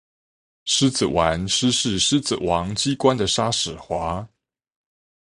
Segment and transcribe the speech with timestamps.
[0.65, 4.27] 獅子丸師事獅子王機關的紗矢華